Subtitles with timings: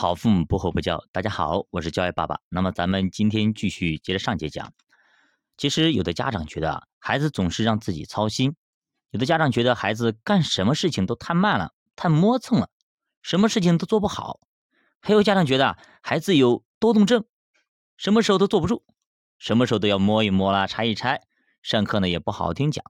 [0.00, 2.40] 好父母不吼不叫，大家好，我是教育爸爸。
[2.48, 4.72] 那么咱们今天继续接着上节讲。
[5.58, 8.52] 其实有的家长觉得，孩子总是让自己操心；
[9.10, 12.70] 有的家长觉得孩子干什么事情都太慢了，太磨蹭了，
[13.20, 14.40] 什么事情都做不好；
[15.02, 17.26] 还有家长觉得孩子有多动症，
[17.98, 18.82] 什么时候都坐不住，
[19.36, 21.20] 什么时候都要摸一摸啦，拆一拆，
[21.62, 22.82] 上课呢也不好好听讲。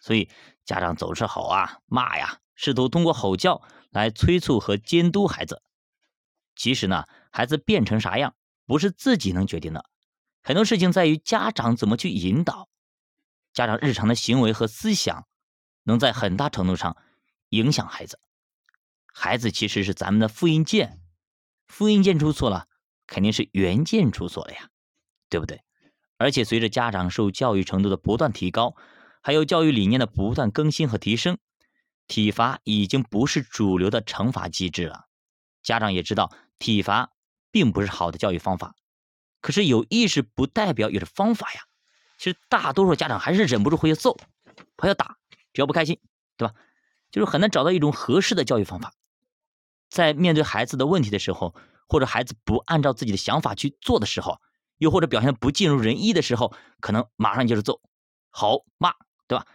[0.00, 0.30] 所以
[0.64, 3.60] 家长总是吼啊、骂呀，试图通过吼叫
[3.90, 5.60] 来催促和监督孩子。
[6.56, 8.34] 其实呢，孩子变成啥样，
[8.66, 9.84] 不是自己能决定的，
[10.42, 12.68] 很多事情在于家长怎么去引导。
[13.52, 15.26] 家长日常的行为和思想，
[15.84, 16.96] 能在很大程度上
[17.50, 18.18] 影响孩子。
[19.12, 21.00] 孩子其实是咱们的复印件，
[21.66, 22.66] 复印件出错了，
[23.06, 24.70] 肯定是原件出错了呀，
[25.28, 25.62] 对不对？
[26.16, 28.76] 而且随着家长受教育程度的不断提高。
[29.26, 31.38] 还有教育理念的不断更新和提升，
[32.06, 35.06] 体罚已经不是主流的惩罚机制了。
[35.62, 37.12] 家长也知道体罚
[37.50, 38.74] 并不是好的教育方法，
[39.40, 41.62] 可是有意识不代表有着方法呀。
[42.18, 44.16] 其实大多数家长还是忍不住会要揍，
[44.78, 45.18] 还要打，
[45.52, 46.00] 只要不开心，
[46.36, 46.54] 对吧？
[47.10, 48.92] 就是很难找到一种合适的教育方法。
[49.88, 51.54] 在面对孩子的问题的时候，
[51.88, 54.40] 或者孩子不按照自己的想法去做的时候，
[54.78, 57.80] 又或者表现不尽如人意的时候，可能马上就是揍、
[58.30, 58.94] 吼、骂。
[59.26, 59.46] 对吧？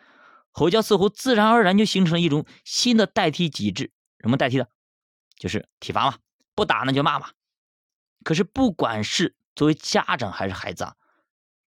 [0.51, 4.67] 吼叫似乎自然而然就形成了一种新的代替机制，什么代替的？
[5.37, 6.17] 就是体罚嘛，
[6.59, 7.29] 不打那就骂嘛。
[8.23, 10.95] 可是不管是作为家长还是孩子啊，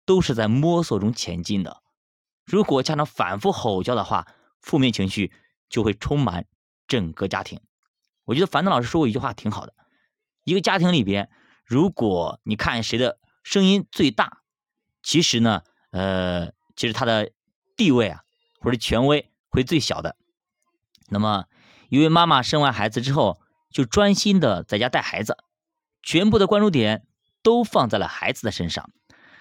[0.05, 1.83] 都是在摸索中前进的。
[2.45, 4.27] 如果家长反复吼叫的话，
[4.61, 5.33] 负面情绪
[5.69, 6.47] 就会充满
[6.87, 7.61] 整个家庭。
[8.25, 9.75] 我觉得樊登老师说过一句话挺好的：
[10.45, 11.31] 一个家庭里边，
[11.65, 14.43] 如果你看谁的声音最大，
[15.03, 17.31] 其实呢，呃，其实他的。
[17.77, 18.23] 地位啊，
[18.61, 20.15] 或者权威会最小的。
[21.09, 21.47] 那么，
[21.89, 23.41] 一位妈妈生完孩子之后，
[23.75, 25.37] 就专心的在家带孩子，
[26.01, 27.05] 全部的关注点
[27.43, 28.89] 都放在了孩子的身上。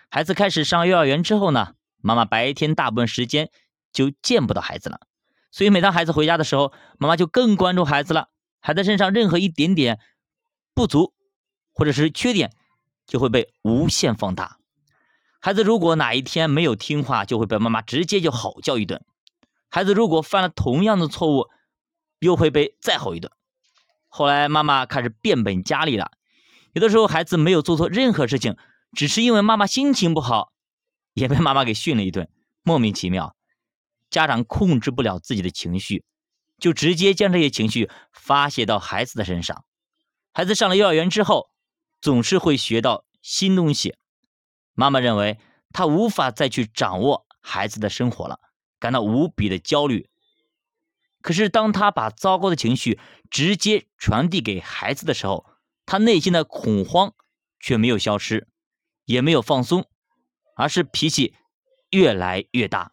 [0.10, 3.52] 孩子开始上幼儿园之后呢，妈妈白天大部分时间
[3.92, 5.02] 就见不到孩子了，
[5.52, 8.30] 所以每当孩子回家的时候，妈妈就更关注孩子了。
[8.60, 10.00] 孩子身上任何一点点
[10.74, 11.14] 不足
[11.72, 12.52] 或者是缺点，
[13.06, 14.58] 就会被无限放大。
[15.40, 19.06] 孩子如果哪一天没有听话，就会被妈妈直接就吼叫一顿。
[19.70, 21.50] 孩子如果犯了同样的错误，
[22.20, 23.32] 又会被再吼一顿。
[24.16, 26.12] 后来妈妈开始变本加厉了，
[26.74, 28.56] 有的时候孩子没有做错任何事情，
[28.96, 30.54] 只是因为妈妈心情不好，
[31.16, 32.30] 也被妈妈给训了一顿，
[32.62, 33.36] 莫名其妙。
[34.12, 36.06] 家长控制不了自己的情绪，
[36.60, 39.66] 就直接将这些情绪发泄到孩子的身上。
[40.32, 41.50] 孩子上了幼儿园之后，
[42.00, 43.96] 总是会学到新东西。
[44.76, 45.40] 妈妈认为
[45.72, 48.40] 她无法再去掌握孩子的生活了，
[48.80, 50.08] 感到无比的焦虑。
[51.24, 53.00] 可是，当他把糟糕的情绪
[53.32, 55.48] 直接传递给孩子的时候，
[55.86, 57.14] 他内心的恐慌
[57.60, 58.48] 却没有消失，
[59.06, 59.88] 也没有放松，
[60.56, 61.34] 而是脾气
[61.90, 62.92] 越来越大。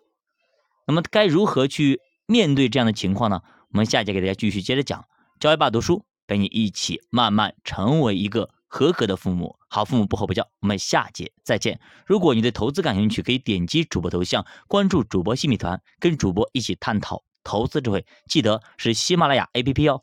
[0.87, 3.43] 那么，该如何去面对这样的情况呢？
[3.73, 5.05] 我们下节给大家继续接着讲。
[5.39, 8.49] 教育爸读书，陪你一起慢慢成为一个。
[8.73, 10.49] 合格的父母，好父母不吼不叫。
[10.61, 11.81] 我们下节再见。
[12.07, 18.05] 如果你对投资感兴趣，可以点击主播头像，关注主播新米团，跟主播一起探讨投资智慧。
[18.27, 20.03] 记得是喜马拉雅 APP 哦。